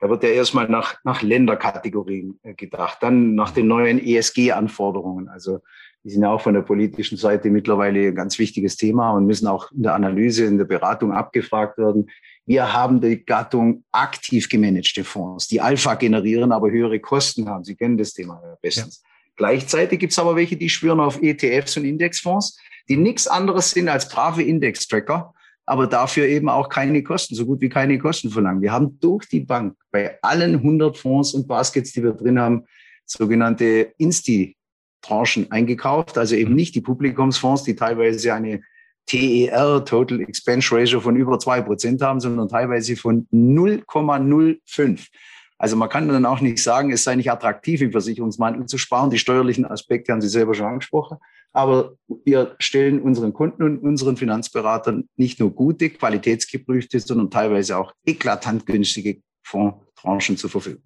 da 0.00 0.10
wird 0.10 0.22
ja 0.22 0.30
erstmal 0.30 0.68
nach, 0.68 0.96
nach 1.04 1.22
Länderkategorien 1.22 2.38
äh, 2.42 2.54
gedacht, 2.54 2.98
dann 3.00 3.34
nach 3.34 3.52
den 3.52 3.68
neuen 3.68 3.98
ESG-Anforderungen. 3.98 5.28
Also 5.28 5.60
die 6.04 6.10
sind 6.10 6.22
ja 6.22 6.30
auch 6.30 6.42
von 6.42 6.52
der 6.52 6.60
politischen 6.60 7.16
Seite 7.16 7.48
mittlerweile 7.48 8.08
ein 8.08 8.14
ganz 8.14 8.38
wichtiges 8.38 8.76
Thema 8.76 9.12
und 9.12 9.26
müssen 9.26 9.46
auch 9.46 9.72
in 9.72 9.84
der 9.84 9.94
Analyse, 9.94 10.44
in 10.44 10.58
der 10.58 10.66
Beratung 10.66 11.12
abgefragt 11.12 11.78
werden. 11.78 12.10
Wir 12.44 12.74
haben 12.74 13.00
die 13.00 13.24
Gattung 13.24 13.84
aktiv 13.90 14.50
gemanagte 14.50 15.02
Fonds, 15.02 15.48
die 15.48 15.62
Alpha 15.62 15.94
generieren, 15.94 16.52
aber 16.52 16.70
höhere 16.70 17.00
Kosten 17.00 17.48
haben. 17.48 17.64
Sie 17.64 17.74
kennen 17.74 17.96
das 17.96 18.12
Thema 18.12 18.58
bestens. 18.60 19.02
Ja. 19.02 19.13
Gleichzeitig 19.36 19.98
gibt 19.98 20.12
es 20.12 20.18
aber 20.18 20.36
welche, 20.36 20.56
die 20.56 20.68
schwören 20.68 21.00
auf 21.00 21.20
ETFs 21.22 21.76
und 21.76 21.84
Indexfonds 21.84 22.56
die 22.88 22.96
nichts 22.96 23.26
anderes 23.26 23.70
sind 23.70 23.88
als 23.88 24.08
brave 24.08 24.42
Index-Tracker, 24.42 25.34
aber 25.66 25.86
dafür 25.86 26.26
eben 26.26 26.48
auch 26.48 26.68
keine 26.68 27.02
Kosten, 27.02 27.34
so 27.34 27.46
gut 27.46 27.60
wie 27.60 27.68
keine 27.68 27.98
Kosten 27.98 28.30
verlangen. 28.30 28.60
Wir 28.60 28.72
haben 28.72 28.98
durch 29.00 29.26
die 29.26 29.40
Bank 29.40 29.76
bei 29.90 30.18
allen 30.22 30.56
100 30.56 30.96
Fonds 30.96 31.34
und 31.34 31.48
Baskets, 31.48 31.92
die 31.92 32.02
wir 32.02 32.12
drin 32.12 32.38
haben, 32.38 32.64
sogenannte 33.06 33.92
Insti-Tranchen 33.98 35.50
eingekauft, 35.50 36.18
also 36.18 36.34
eben 36.34 36.50
mhm. 36.50 36.56
nicht 36.56 36.74
die 36.74 36.80
Publikumsfonds, 36.82 37.64
die 37.64 37.76
teilweise 37.76 38.34
eine 38.34 38.60
TER, 39.06 39.84
Total 39.84 40.20
Expense 40.22 40.74
Ratio 40.74 41.00
von 41.00 41.16
über 41.16 41.38
zwei 41.38 41.60
Prozent 41.60 42.00
haben, 42.00 42.20
sondern 42.20 42.48
teilweise 42.48 42.96
von 42.96 43.26
0,05. 43.32 45.08
Also 45.58 45.76
man 45.76 45.88
kann 45.88 46.08
dann 46.08 46.26
auch 46.26 46.40
nicht 46.40 46.62
sagen, 46.62 46.90
es 46.90 47.04
sei 47.04 47.14
nicht 47.14 47.30
attraktiv, 47.30 47.80
im 47.80 47.92
Versicherungsmantel 47.92 48.66
zu 48.66 48.76
sparen. 48.76 49.10
Die 49.10 49.18
steuerlichen 49.18 49.64
Aspekte 49.64 50.12
haben 50.12 50.20
Sie 50.20 50.28
selber 50.28 50.54
schon 50.54 50.66
angesprochen. 50.66 51.18
Aber 51.52 51.94
wir 52.24 52.56
stellen 52.58 53.00
unseren 53.00 53.32
Kunden 53.32 53.62
und 53.62 53.78
unseren 53.78 54.16
Finanzberatern 54.16 55.08
nicht 55.16 55.38
nur 55.38 55.54
gute, 55.54 55.90
qualitätsgeprüfte, 55.90 56.98
sondern 56.98 57.30
teilweise 57.30 57.78
auch 57.78 57.92
eklatant 58.04 58.66
günstige 58.66 59.22
Fondstranchen 59.44 60.36
zur 60.36 60.50
Verfügung. 60.50 60.82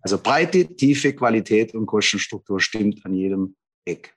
Also 0.00 0.18
breite, 0.18 0.66
tiefe 0.66 1.14
Qualität 1.14 1.74
und 1.74 1.86
Kostenstruktur 1.86 2.60
stimmt 2.60 3.06
an 3.06 3.14
jedem 3.14 3.56
Eck. 3.86 4.14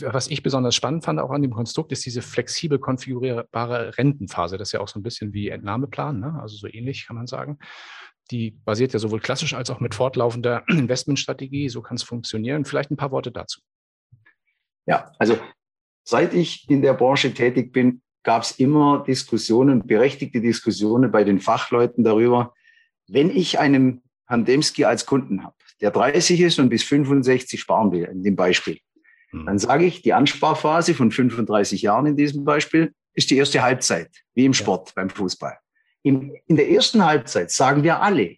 Was 0.00 0.28
ich 0.28 0.42
besonders 0.42 0.74
spannend 0.74 1.04
fand 1.04 1.20
auch 1.20 1.30
an 1.30 1.42
dem 1.42 1.52
Konstrukt, 1.52 1.92
ist 1.92 2.04
diese 2.06 2.22
flexibel 2.22 2.78
konfigurierbare 2.78 3.96
Rentenphase. 3.98 4.56
Das 4.58 4.68
ist 4.68 4.72
ja 4.72 4.80
auch 4.80 4.88
so 4.88 4.98
ein 4.98 5.02
bisschen 5.02 5.32
wie 5.32 5.48
Entnahmeplan, 5.48 6.20
ne? 6.20 6.38
also 6.40 6.56
so 6.56 6.66
ähnlich 6.66 7.06
kann 7.06 7.16
man 7.16 7.26
sagen. 7.26 7.58
Die 8.30 8.50
basiert 8.50 8.92
ja 8.92 8.98
sowohl 8.98 9.20
klassisch 9.20 9.54
als 9.54 9.70
auch 9.70 9.80
mit 9.80 9.94
fortlaufender 9.94 10.64
Investmentstrategie. 10.68 11.68
So 11.68 11.82
kann 11.82 11.96
es 11.96 12.02
funktionieren. 12.02 12.64
Vielleicht 12.64 12.90
ein 12.90 12.96
paar 12.96 13.10
Worte 13.10 13.30
dazu. 13.30 13.60
Ja, 14.86 15.12
also 15.18 15.38
seit 16.04 16.34
ich 16.34 16.68
in 16.68 16.82
der 16.82 16.94
Branche 16.94 17.32
tätig 17.32 17.72
bin, 17.72 18.02
gab 18.22 18.42
es 18.42 18.52
immer 18.52 19.04
Diskussionen, 19.06 19.86
berechtigte 19.86 20.40
Diskussionen 20.40 21.10
bei 21.10 21.24
den 21.24 21.40
Fachleuten 21.40 22.04
darüber, 22.04 22.54
wenn 23.06 23.30
ich 23.30 23.58
einen 23.58 24.02
Herrn 24.26 24.44
Demski 24.44 24.84
als 24.84 25.04
Kunden 25.04 25.44
habe, 25.44 25.54
der 25.80 25.90
30 25.90 26.40
ist 26.40 26.58
und 26.58 26.70
bis 26.70 26.82
65 26.84 27.60
sparen 27.60 27.92
will, 27.92 28.04
in 28.04 28.22
dem 28.22 28.36
Beispiel. 28.36 28.78
Hm. 29.30 29.46
Dann 29.46 29.58
sage 29.58 29.84
ich, 29.84 30.02
die 30.02 30.14
Ansparphase 30.14 30.94
von 30.94 31.10
35 31.10 31.82
Jahren 31.82 32.06
in 32.06 32.16
diesem 32.16 32.44
Beispiel 32.44 32.94
ist 33.12 33.30
die 33.30 33.36
erste 33.36 33.62
Halbzeit, 33.62 34.10
wie 34.34 34.46
im 34.46 34.54
Sport, 34.54 34.88
ja. 34.88 34.92
beim 34.96 35.10
Fußball. 35.10 35.58
In, 36.04 36.36
in 36.46 36.56
der 36.56 36.70
ersten 36.70 37.04
Halbzeit 37.04 37.50
sagen 37.50 37.82
wir 37.82 38.02
alle, 38.02 38.36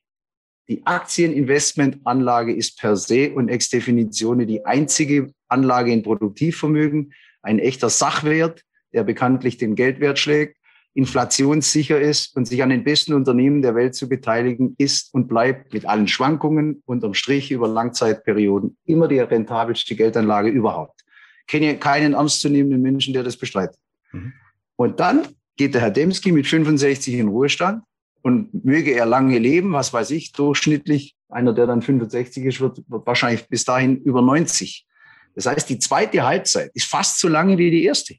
die 0.69 0.87
Aktieninvestmentanlage 0.87 2.55
ist 2.55 2.79
per 2.79 2.97
se 2.97 3.33
und 3.33 3.49
ex 3.49 3.69
Definition 3.69 4.47
die 4.47 4.65
einzige 4.65 5.33
Anlage 5.49 5.93
in 5.93 6.03
Produktivvermögen, 6.03 7.13
ein 7.43 7.59
echter 7.59 7.91
Sachwert, 7.91 8.63
der 8.93 9.03
bekanntlich 9.03 9.59
den 9.59 9.75
Geldwert 9.75 10.19
schlägt, 10.19 10.57
inflationssicher 10.95 12.01
ist 12.01 12.35
und 12.37 12.47
sich 12.47 12.63
an 12.63 12.71
den 12.71 12.85
besten 12.85 13.15
Unternehmen 13.15 13.63
der 13.63 13.75
Welt 13.75 13.95
zu 13.95 14.09
beteiligen, 14.09 14.75
ist 14.79 15.13
und 15.13 15.29
bleibt 15.29 15.75
mit 15.75 15.87
allen 15.87 16.09
Schwankungen 16.09 16.83
unterm 16.87 17.15
Strich 17.15 17.51
über 17.51 17.69
Langzeitperioden 17.69 18.77
immer 18.85 19.07
die 19.07 19.19
rentabelste 19.19 19.95
Geldanlage 19.95 20.49
überhaupt. 20.49 21.03
Ich 21.41 21.47
kenne 21.49 21.77
keinen 21.79 22.15
ernstzunehmenden 22.15 22.81
Menschen, 22.81 23.13
der 23.13 23.25
das 23.25 23.37
bestreitet. 23.37 23.79
Mhm. 24.13 24.33
Und 24.77 25.01
dann 25.01 25.27
geht 25.57 25.75
der 25.75 25.81
Herr 25.81 25.91
Demski 25.91 26.33
mit 26.33 26.47
65 26.47 27.15
in 27.15 27.29
Ruhestand 27.29 27.83
und 28.23 28.65
möge 28.65 28.93
er 28.93 29.07
lange 29.07 29.39
leben, 29.39 29.73
was 29.73 29.93
weiß 29.93 30.11
ich, 30.11 30.33
durchschnittlich, 30.33 31.17
einer, 31.29 31.53
der 31.53 31.67
dann 31.67 31.83
65 31.83 32.45
ist, 32.45 32.61
wird, 32.61 32.83
wird 32.89 33.07
wahrscheinlich 33.07 33.49
bis 33.49 33.65
dahin 33.65 33.97
über 34.03 34.23
90. 34.23 34.87
Das 35.35 35.47
heißt, 35.47 35.69
die 35.69 35.79
zweite 35.79 36.23
Halbzeit 36.23 36.71
ist 36.75 36.89
fast 36.89 37.19
so 37.21 37.29
lange 37.29 37.59
wie 37.59 37.71
die 37.71 37.85
erste. 37.85 38.17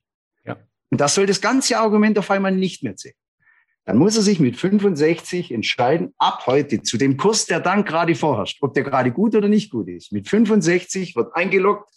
Und 0.90 1.02
das 1.02 1.16
soll 1.16 1.26
das 1.26 1.42
ganze 1.42 1.78
Argument 1.78 2.18
auf 2.18 2.32
einmal 2.32 2.52
nicht 2.52 2.84
mehr 2.84 2.96
zählen. 2.96 3.16
Dann 3.86 3.98
muss 3.98 4.18
er 4.18 4.22
sich 4.22 4.40
mit 4.40 4.58
65 4.58 5.52
entscheiden, 5.52 6.14
ab 6.18 6.46
heute 6.46 6.82
zu 6.82 6.98
dem 6.98 7.16
Kurs, 7.16 7.46
der 7.46 7.62
dann 7.62 7.86
gerade 7.86 8.16
vorherrscht, 8.16 8.58
ob 8.62 8.74
der 8.74 8.84
gerade 8.84 9.12
gut 9.12 9.34
oder 9.36 9.48
nicht 9.48 9.72
gut 9.72 9.88
ist. 9.88 10.12
Mit 10.12 10.28
65 10.28 11.16
wird 11.16 11.34
eingeloggt, 11.36 11.90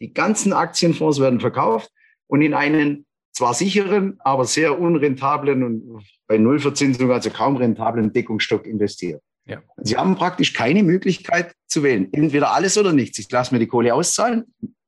die 0.00 0.12
ganzen 0.12 0.52
Aktienfonds 0.52 1.20
werden 1.20 1.40
verkauft 1.40 1.90
und 2.26 2.42
in 2.42 2.52
einen 2.52 3.05
zwar 3.36 3.52
sicheren, 3.52 4.16
aber 4.20 4.46
sehr 4.46 4.80
unrentablen 4.80 5.62
und 5.62 6.02
bei 6.26 6.38
Nullverzinsung, 6.38 7.10
also 7.12 7.30
kaum 7.30 7.56
rentablen 7.56 8.12
Deckungsstock 8.12 8.66
investiert. 8.66 9.22
Ja. 9.44 9.62
Sie 9.76 9.96
haben 9.96 10.16
praktisch 10.16 10.54
keine 10.54 10.82
Möglichkeit 10.82 11.52
zu 11.66 11.82
wählen. 11.82 12.08
Entweder 12.12 12.52
alles 12.52 12.78
oder 12.78 12.92
nichts. 12.92 13.18
Ich 13.18 13.30
lasse 13.30 13.54
mir 13.54 13.60
die 13.60 13.66
Kohle 13.66 13.94
auszahlen, 13.94 14.44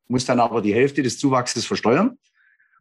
muss 0.09 0.25
dann 0.25 0.41
aber 0.41 0.63
die 0.63 0.75
Hälfte 0.75 1.03
des 1.03 1.19
Zuwachses 1.19 1.67
versteuern 1.67 2.17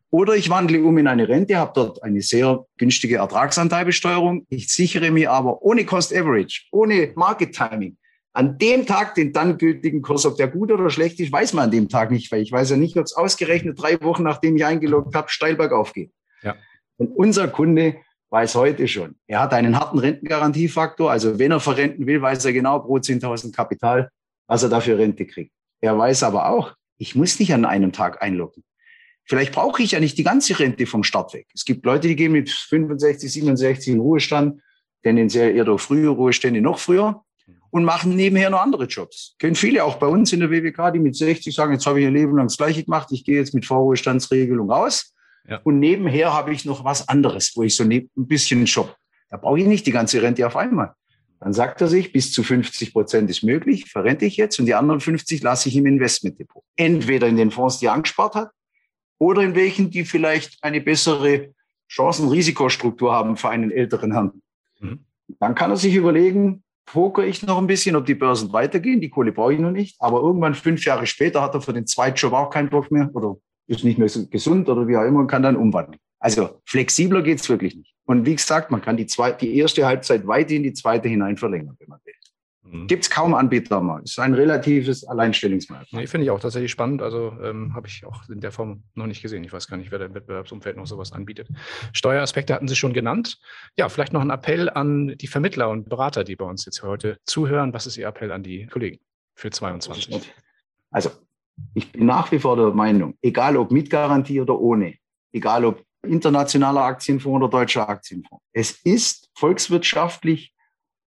oder 0.09 0.35
ich 0.35 0.49
wandle 0.49 0.83
um 0.83 0.97
in 0.97 1.07
eine 1.07 1.27
Rente, 1.27 1.57
habe 1.57 1.73
dort 1.75 2.01
eine 2.01 2.21
sehr 2.21 2.65
günstige 2.77 3.17
Ertragsanteilbesteuerung. 3.17 4.45
Ich 4.49 4.73
sichere 4.73 5.11
mir 5.11 5.31
aber 5.31 5.61
ohne 5.61 5.85
Cost 5.85 6.15
Average, 6.15 6.67
ohne 6.71 7.11
Market 7.15 7.53
Timing, 7.53 7.97
an 8.33 8.57
dem 8.57 8.85
Tag 8.85 9.15
den 9.15 9.33
dann 9.33 9.57
gültigen 9.57 10.01
Kurs, 10.01 10.25
ob 10.25 10.37
der 10.37 10.47
gut 10.47 10.71
oder 10.71 10.89
schlecht 10.89 11.19
ist, 11.19 11.31
weiß 11.31 11.53
man 11.53 11.65
an 11.65 11.71
dem 11.71 11.89
Tag 11.89 12.11
nicht, 12.11 12.31
weil 12.31 12.41
ich 12.41 12.51
weiß 12.51 12.69
ja 12.69 12.77
nicht, 12.77 12.95
ob 12.97 13.05
es 13.05 13.13
ausgerechnet 13.13 13.81
drei 13.81 13.99
Wochen, 14.01 14.23
nachdem 14.23 14.55
ich 14.55 14.65
eingeloggt 14.65 15.15
habe, 15.15 15.29
steil 15.29 15.55
bergauf 15.55 15.93
geht. 15.93 16.11
Ja. 16.43 16.55
Und 16.97 17.07
unser 17.15 17.47
Kunde 17.47 17.95
weiß 18.29 18.55
heute 18.55 18.87
schon, 18.87 19.15
er 19.25 19.41
hat 19.41 19.53
einen 19.53 19.79
harten 19.79 19.99
Rentengarantiefaktor. 19.99 21.09
Also 21.09 21.39
wenn 21.39 21.51
er 21.51 21.59
verrenten 21.59 22.05
will, 22.05 22.21
weiß 22.21 22.45
er 22.45 22.53
genau 22.53 22.79
pro 22.79 22.97
10.000 22.97 23.55
Kapital, 23.55 24.09
was 24.47 24.63
er 24.63 24.69
dafür 24.69 24.97
Rente 24.97 25.25
kriegt. 25.25 25.51
Er 25.81 25.97
weiß 25.97 26.23
aber 26.23 26.49
auch, 26.49 26.75
ich 26.97 27.15
muss 27.15 27.39
nicht 27.39 27.53
an 27.53 27.65
einem 27.65 27.91
Tag 27.91 28.21
einloggen. 28.21 28.63
Vielleicht 29.23 29.53
brauche 29.53 29.83
ich 29.83 29.91
ja 29.91 29.99
nicht 29.99 30.17
die 30.17 30.23
ganze 30.23 30.57
Rente 30.57 30.85
vom 30.85 31.03
Start 31.03 31.33
weg. 31.33 31.47
Es 31.53 31.65
gibt 31.65 31.85
Leute, 31.85 32.07
die 32.07 32.15
gehen 32.15 32.31
mit 32.31 32.49
65, 32.49 33.31
67 33.31 33.93
in 33.93 33.99
Ruhestand, 33.99 34.61
tendenziell 35.03 35.55
eher 35.55 35.65
durch 35.65 35.81
frühe 35.81 36.09
Ruhestände 36.09 36.61
noch 36.61 36.79
früher 36.79 37.23
und 37.69 37.83
machen 37.83 38.15
nebenher 38.15 38.49
noch 38.49 38.61
andere 38.61 38.85
Jobs. 38.85 39.35
Kennen 39.39 39.55
viele 39.55 39.83
auch 39.83 39.95
bei 39.95 40.07
uns 40.07 40.33
in 40.33 40.39
der 40.39 40.49
WWK, 40.49 40.91
die 40.93 40.99
mit 40.99 41.15
60 41.15 41.53
sagen, 41.53 41.73
jetzt 41.73 41.85
habe 41.85 42.01
ich 42.01 42.07
ein 42.07 42.13
Leben 42.13 42.35
lang 42.35 42.47
das 42.47 42.57
Gleiche 42.57 42.83
gemacht, 42.83 43.09
ich 43.11 43.23
gehe 43.23 43.37
jetzt 43.37 43.53
mit 43.53 43.65
Vorruhestandsregelung 43.65 44.71
raus. 44.71 45.13
Ja. 45.47 45.59
Und 45.63 45.79
nebenher 45.79 46.33
habe 46.33 46.53
ich 46.53 46.65
noch 46.65 46.83
was 46.83 47.07
anderes, 47.07 47.53
wo 47.55 47.63
ich 47.63 47.75
so 47.75 47.83
ein 47.83 48.09
bisschen 48.15 48.65
Job. 48.65 48.95
Da 49.29 49.37
brauche 49.37 49.59
ich 49.59 49.65
nicht 49.65 49.85
die 49.85 49.91
ganze 49.91 50.21
Rente 50.21 50.45
auf 50.45 50.55
einmal. 50.55 50.93
Dann 51.39 51.53
sagt 51.53 51.81
er 51.81 51.87
sich, 51.87 52.11
bis 52.11 52.31
zu 52.31 52.43
50 52.43 52.93
Prozent 52.93 53.29
ist 53.29 53.43
möglich, 53.43 53.85
verrente 53.85 54.25
ich 54.25 54.37
jetzt 54.37 54.59
und 54.59 54.65
die 54.65 54.73
anderen 54.73 54.99
50 54.99 55.43
lasse 55.43 55.69
ich 55.69 55.75
im 55.75 55.85
Investmentdepot. 55.85 56.63
Entweder 56.75 57.27
in 57.27 57.37
den 57.37 57.51
Fonds, 57.51 57.79
die 57.79 57.85
er 57.85 57.93
angespart 57.93 58.35
hat, 58.35 58.51
oder 59.19 59.41
in 59.41 59.55
welchen, 59.55 59.89
die 59.91 60.05
vielleicht 60.05 60.57
eine 60.63 60.81
bessere 60.81 61.53
Chancen-Risikostruktur 61.89 63.13
haben 63.13 63.37
für 63.37 63.49
einen 63.49 63.71
älteren 63.71 64.11
Herrn. 64.11 64.41
Mhm. 64.79 65.05
Dann 65.39 65.55
kann 65.55 65.71
er 65.71 65.77
sich 65.77 65.95
überlegen, 65.95 66.63
poker 66.87 67.25
ich 67.25 67.45
noch 67.45 67.59
ein 67.59 67.67
bisschen, 67.67 67.95
ob 67.95 68.05
die 68.05 68.15
Börsen 68.15 68.51
weitergehen, 68.53 68.99
die 68.99 69.09
Kohle 69.09 69.31
brauche 69.31 69.53
ich 69.53 69.59
noch 69.59 69.71
nicht, 69.71 69.97
aber 69.99 70.21
irgendwann 70.21 70.55
fünf 70.55 70.83
Jahre 70.85 71.05
später 71.05 71.41
hat 71.41 71.53
er 71.53 71.61
für 71.61 71.73
den 71.73 71.85
Zweitjob 71.85 72.33
auch 72.33 72.49
keinen 72.49 72.69
Bock 72.69 72.89
mehr 72.89 73.09
oder 73.13 73.35
ist 73.67 73.83
nicht 73.83 73.99
mehr 73.99 74.09
so 74.09 74.25
gesund 74.27 74.69
oder 74.69 74.87
wie 74.87 74.97
auch 74.97 75.03
immer 75.03 75.19
und 75.19 75.27
kann 75.27 75.43
dann 75.43 75.57
umwandeln. 75.57 75.99
Also 76.19 76.61
flexibler 76.65 77.21
geht's 77.21 77.47
wirklich 77.49 77.75
nicht. 77.75 77.93
Und 78.05 78.25
wie 78.25 78.35
gesagt, 78.35 78.71
man 78.71 78.81
kann 78.81 78.97
die, 78.97 79.05
zweite, 79.05 79.45
die 79.45 79.57
erste 79.57 79.85
Halbzeit 79.85 80.25
weit 80.25 80.49
in 80.49 80.63
die 80.63 80.73
zweite 80.73 81.09
hinein 81.09 81.37
verlängern, 81.37 81.75
wenn 81.77 81.89
man 81.89 81.99
will. 82.05 82.13
Mhm. 82.71 82.87
Gibt 82.87 83.03
es 83.03 83.09
kaum 83.09 83.33
Anbieter 83.33 83.81
mal. 83.81 84.01
Es 84.03 84.11
ist 84.11 84.19
ein 84.19 84.33
relatives 84.33 85.05
Alleinstellungsmerkmal. 85.05 86.01
Nee, 86.01 86.07
Finde 86.07 86.25
ich 86.25 86.31
auch 86.31 86.39
tatsächlich 86.39 86.71
spannend. 86.71 87.01
Also 87.01 87.33
ähm, 87.41 87.73
habe 87.73 87.87
ich 87.87 88.05
auch 88.05 88.27
in 88.29 88.41
der 88.41 88.51
Form 88.51 88.83
noch 88.95 89.07
nicht 89.07 89.21
gesehen. 89.21 89.43
Ich 89.43 89.53
weiß 89.53 89.67
gar 89.67 89.77
nicht, 89.77 89.91
wer 89.91 89.99
da 89.99 90.05
im 90.05 90.13
Wettbewerbsumfeld 90.13 90.77
noch 90.77 90.87
sowas 90.87 91.11
anbietet. 91.11 91.49
Steueraspekte 91.93 92.53
hatten 92.53 92.67
Sie 92.67 92.75
schon 92.75 92.93
genannt. 92.93 93.39
Ja, 93.77 93.89
vielleicht 93.89 94.13
noch 94.13 94.21
ein 94.21 94.29
Appell 94.29 94.69
an 94.69 95.15
die 95.17 95.27
Vermittler 95.27 95.69
und 95.69 95.89
Berater, 95.89 96.23
die 96.23 96.35
bei 96.35 96.45
uns 96.45 96.65
jetzt 96.65 96.83
heute 96.83 97.17
zuhören. 97.25 97.73
Was 97.73 97.87
ist 97.87 97.97
Ihr 97.97 98.07
Appell 98.07 98.31
an 98.31 98.43
die 98.43 98.67
Kollegen 98.67 98.99
für 99.35 99.49
22? 99.49 100.33
Also, 100.91 101.11
ich 101.73 101.91
bin 101.91 102.05
nach 102.05 102.31
wie 102.31 102.39
vor 102.39 102.55
der 102.55 102.71
Meinung, 102.71 103.15
egal 103.21 103.57
ob 103.57 103.71
mit 103.71 103.89
Garantie 103.89 104.41
oder 104.41 104.59
ohne, 104.59 104.95
egal 105.31 105.65
ob 105.65 105.83
internationaler 106.03 106.81
Aktienfonds 106.81 107.43
oder 107.43 107.49
deutscher 107.49 107.89
Aktienfonds, 107.89 108.43
es 108.53 108.71
ist 108.83 109.29
volkswirtschaftlich 109.35 110.53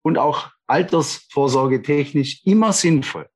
und 0.03 0.17
auch 0.17 0.51
altersvorsorge 0.67 1.81
technisch 1.81 2.41
immer 2.45 2.73
sinnvoll, 2.73 3.27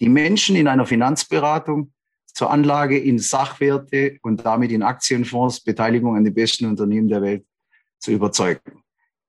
die 0.00 0.08
Menschen 0.08 0.56
in 0.56 0.68
einer 0.68 0.86
Finanzberatung 0.86 1.92
zur 2.34 2.50
Anlage 2.50 2.98
in 2.98 3.18
Sachwerte 3.18 4.18
und 4.22 4.44
damit 4.44 4.70
in 4.70 4.82
Aktienfonds, 4.82 5.60
Beteiligung 5.60 6.16
an 6.16 6.24
den 6.24 6.34
besten 6.34 6.66
Unternehmen 6.66 7.08
der 7.08 7.22
Welt 7.22 7.44
zu 7.98 8.12
überzeugen. 8.12 8.82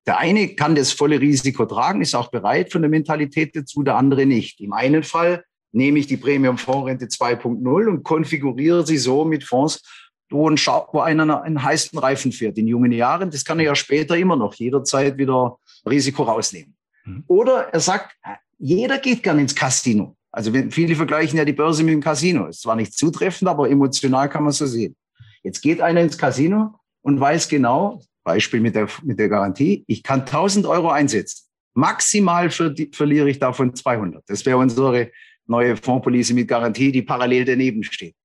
Der 0.08 0.18
eine 0.18 0.56
kann 0.56 0.76
das 0.76 0.92
volle 0.92 1.20
Risiko 1.20 1.66
tragen, 1.66 2.02
ist 2.02 2.16
auch 2.16 2.32
bereit 2.32 2.72
von 2.72 2.82
der 2.82 2.90
Mentalität 2.90 3.56
dazu, 3.56 3.84
der 3.84 3.98
andere 3.98 4.26
nicht. 4.26 4.60
Im 4.62 4.74
einen 4.74 5.04
Fall 5.04 5.44
nehme 5.72 6.00
ich 6.00 6.08
die 6.08 6.18
Premium-Fondsrente 6.18 7.06
2.0 7.06 7.88
und 7.88 8.04
konfiguriere 8.04 8.86
sie 8.86 8.98
so 8.98 9.26
mit 9.26 9.44
Fonds, 9.44 9.82
wo, 10.30 10.50
ein 10.50 10.58
wo 10.58 11.00
einer 11.00 11.44
einen 11.44 11.62
heißen 11.62 12.00
Reifen 12.00 12.32
fährt 12.32 12.58
in 12.58 12.68
jungen 12.68 12.92
Jahren. 12.92 13.30
Das 13.30 13.46
kann 13.46 13.60
er 13.60 13.66
ja 13.66 13.76
später 13.76 14.18
immer 14.18 14.36
noch 14.36 14.54
jederzeit 14.56 15.18
wieder 15.18 15.58
Risiko 15.86 16.24
rausnehmen. 16.24 16.76
Mhm. 17.06 17.24
Oder 17.28 17.70
er 17.74 17.80
sagt, 17.80 18.16
jeder 18.58 18.98
geht 18.98 19.24
gern 19.24 19.40
ins 19.40 19.56
Casino. 19.56 20.16
Also 20.32 20.52
viele 20.70 20.96
vergleichen 20.96 21.38
ja 21.38 21.46
die 21.46 21.54
Börse 21.54 21.84
mit 21.84 21.94
dem 21.94 22.02
Casino. 22.02 22.48
Ist 22.48 22.62
zwar 22.62 22.76
nicht 22.76 22.98
zutreffend, 22.98 23.50
aber 23.50 23.70
emotional 23.70 24.30
kann 24.30 24.44
man 24.44 24.54
so 24.54 24.66
sehen. 24.66 24.96
Jetzt 25.44 25.62
geht 25.62 25.82
einer 25.82 26.02
ins 26.02 26.18
Casino 26.18 26.76
und 27.02 27.20
weiß 27.20 27.50
genau, 27.50 28.02
Beispiel 28.24 28.62
mit 28.62 28.76
der, 28.76 28.88
mit 29.04 29.20
der 29.20 29.30
Garantie, 29.30 29.84
ich 29.88 30.04
kann 30.04 30.22
1000 30.22 30.66
Euro 30.66 30.90
einsetzen. 30.90 31.48
Maximal 31.74 32.50
verliere 32.52 33.30
ich 33.30 33.40
davon 33.40 33.74
200. 33.74 34.24
Das 34.28 34.46
wäre 34.46 34.58
unsere 34.58 35.12
neue 35.48 35.76
Fondspolice 35.76 36.34
mit 36.34 36.48
Garantie, 36.48 36.92
die 36.92 37.02
parallel 37.02 37.46
daneben 37.46 37.84
steht. 37.84 38.16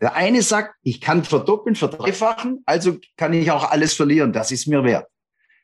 Der 0.00 0.14
eine 0.14 0.42
sagt, 0.42 0.74
ich 0.82 1.00
kann 1.00 1.24
verdoppeln, 1.24 1.76
verdreifachen, 1.76 2.62
also 2.64 2.98
kann 3.16 3.32
ich 3.32 3.50
auch 3.50 3.70
alles 3.70 3.94
verlieren. 3.94 4.32
Das 4.32 4.50
ist 4.50 4.66
mir 4.66 4.82
wert. 4.84 5.06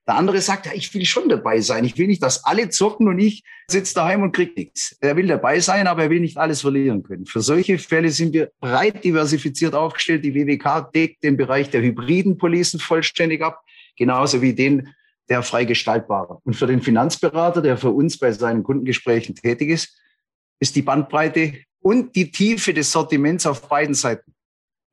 Der 0.07 0.15
andere 0.15 0.41
sagt, 0.41 0.67
ja, 0.67 0.73
ich 0.73 0.95
will 0.95 1.05
schon 1.05 1.29
dabei 1.29 1.61
sein. 1.61 1.85
Ich 1.85 1.99
will 1.99 2.07
nicht, 2.07 2.23
dass 2.23 2.45
alle 2.45 2.69
zocken 2.69 3.09
und 3.09 3.19
ich 3.19 3.43
sitze 3.69 3.95
daheim 3.95 4.23
und 4.23 4.33
krieg 4.33 4.57
nichts. 4.57 4.97
Er 5.01 5.17
will 5.17 5.27
dabei 5.27 5.59
sein, 5.59 5.89
aber 5.89 6.05
er 6.05 6.11
will 6.11 6.21
nicht 6.21 6.37
alles 6.37 6.61
verlieren 6.61 7.03
können. 7.03 7.27
Für 7.27 7.41
solche 7.41 7.79
Fälle 7.79 8.11
sind 8.11 8.33
wir 8.33 8.53
breit 8.61 9.03
diversifiziert 9.03 9.75
aufgestellt. 9.75 10.25
Die 10.25 10.35
WWK 10.35 10.93
deckt 10.93 11.25
den 11.25 11.37
Bereich 11.37 11.71
der 11.71 11.83
hybriden 11.83 12.39
Policen 12.39 12.79
vollständig 12.79 13.43
ab, 13.43 13.63
genauso 13.97 14.43
wie 14.43 14.55
den 14.55 14.95
der 15.29 15.43
frei 15.43 15.65
gestaltbare. 15.65 16.39
Und 16.45 16.55
für 16.55 16.69
den 16.69 16.81
Finanzberater, 16.83 17.61
der 17.61 17.77
für 17.77 17.91
uns 17.91 18.17
bei 18.17 18.31
seinen 18.31 18.63
Kundengesprächen 18.63 19.35
tätig 19.35 19.71
ist, 19.71 20.01
ist 20.61 20.77
die 20.77 20.83
Bandbreite 20.83 21.55
und 21.81 22.15
die 22.15 22.31
Tiefe 22.31 22.73
des 22.73 22.93
Sortiments 22.93 23.45
auf 23.45 23.69
beiden 23.69 23.95
Seiten 23.95 24.36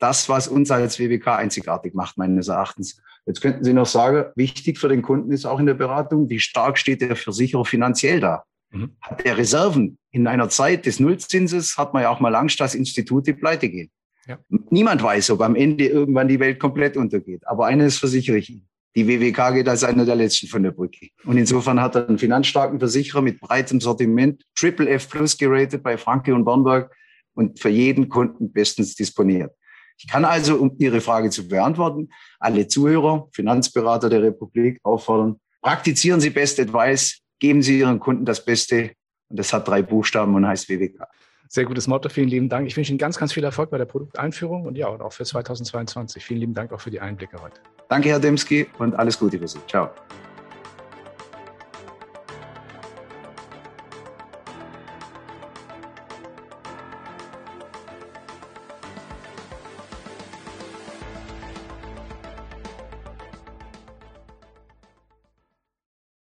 das, 0.04 0.28
was 0.28 0.50
uns 0.50 0.70
als 0.70 1.00
WWK 1.00 1.28
einzigartig 1.38 1.94
macht, 1.94 2.18
meines 2.18 2.50
Erachtens. 2.50 3.02
Jetzt 3.26 3.40
könnten 3.42 3.64
Sie 3.64 3.72
noch 3.72 3.86
sagen, 3.86 4.26
wichtig 4.36 4.78
für 4.78 4.90
den 4.90 5.02
Kunden 5.02 5.32
ist 5.32 5.46
auch 5.46 5.60
in 5.60 5.66
der 5.66 5.76
Beratung, 5.76 6.30
wie 6.30 6.40
stark 6.40 6.78
steht 6.78 7.02
der 7.02 7.16
Versicherer 7.16 7.64
finanziell 7.64 8.20
da? 8.20 8.44
Mhm. 8.72 8.98
Hat 9.00 9.26
er 9.26 9.38
Reserven? 9.38 9.98
In 10.12 10.28
einer 10.28 10.50
Zeit 10.50 10.86
des 10.86 11.00
Nullzinses 11.00 11.78
hat 11.78 11.94
man 11.94 12.04
ja 12.04 12.10
auch 12.10 12.20
mal 12.20 12.36
Angst, 12.36 12.60
dass 12.60 12.76
Institute 12.76 13.34
pleite 13.34 13.70
gehen. 13.70 13.90
Ja. 14.28 14.38
Niemand 14.70 15.02
weiß, 15.02 15.32
ob 15.32 15.42
am 15.42 15.56
Ende 15.56 15.86
irgendwann 15.86 16.28
die 16.28 16.40
Welt 16.40 16.60
komplett 16.60 16.98
untergeht. 16.98 17.48
Aber 17.48 17.66
eines 17.66 17.98
versichere 17.98 18.38
ich 18.38 18.50
Ihnen. 18.50 18.68
Die 18.96 19.08
WWK 19.08 19.54
geht 19.54 19.70
als 19.70 19.86
einer 19.86 20.06
der 20.06 20.16
letzten 20.16 20.48
von 20.48 20.64
der 20.64 20.72
Brücke. 20.72 21.08
Und 21.24 21.38
insofern 21.38 21.82
hat 21.82 21.96
er 21.96 22.08
einen 22.08 22.20
finanzstarken 22.20 22.78
Versicherer 22.78 23.22
mit 23.22 23.40
breitem 23.40 23.80
Sortiment, 23.80 24.44
Triple 24.54 24.90
F 24.90 25.10
Plus 25.10 25.38
geratet 25.38 25.82
bei 25.82 25.98
Franke 25.98 26.36
und 26.36 26.44
Bornberg 26.44 26.94
und 27.34 27.60
für 27.60 27.70
jeden 27.70 28.10
Kunden 28.10 28.52
bestens 28.52 28.96
disponiert. 28.96 29.52
Ich 30.04 30.10
kann 30.10 30.26
also, 30.26 30.58
um 30.58 30.76
Ihre 30.80 31.00
Frage 31.00 31.30
zu 31.30 31.48
beantworten, 31.48 32.10
alle 32.38 32.68
Zuhörer, 32.68 33.30
Finanzberater 33.32 34.10
der 34.10 34.22
Republik 34.22 34.80
auffordern, 34.84 35.40
praktizieren 35.62 36.20
Sie 36.20 36.30
Best 36.30 36.60
Advice, 36.60 37.22
geben 37.40 37.62
Sie 37.62 37.80
Ihren 37.80 38.00
Kunden 38.00 38.26
das 38.26 38.44
Beste. 38.44 38.92
Und 39.30 39.40
das 39.40 39.54
hat 39.54 39.66
drei 39.66 39.82
Buchstaben 39.82 40.36
und 40.36 40.46
heißt 40.46 40.68
WWK. 40.68 41.08
Sehr 41.48 41.64
gutes 41.64 41.88
Motto, 41.88 42.10
vielen 42.10 42.28
lieben 42.28 42.50
Dank. 42.50 42.68
Ich 42.68 42.76
wünsche 42.76 42.92
Ihnen 42.92 42.98
ganz, 42.98 43.18
ganz 43.18 43.32
viel 43.32 43.44
Erfolg 43.46 43.70
bei 43.70 43.78
der 43.78 43.86
Produkteinführung 43.86 44.66
und 44.66 44.76
ja, 44.76 44.88
und 44.88 45.02
auch 45.02 45.14
für 45.14 45.24
2022. 45.24 46.26
Vielen 46.26 46.42
lieben 46.42 46.54
Dank 46.54 46.74
auch 46.74 46.82
für 46.82 46.92
die 46.92 47.00
Einblicke 47.00 47.42
heute. 47.42 47.62
Danke, 47.88 48.10
Herr 48.10 48.20
Demski, 48.20 48.68
und 48.80 48.96
alles 48.96 49.18
Gute 49.18 49.40
für 49.40 49.48
Sie. 49.48 49.60
Ciao. 49.68 49.90